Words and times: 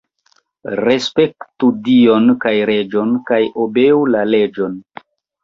Respektu 0.87 1.69
Dion 1.89 2.25
kaj 2.47 2.55
reĝon 2.71 3.13
kaj 3.29 3.41
obeu 3.67 4.03
la 4.17 4.27
leĝon. 4.33 4.83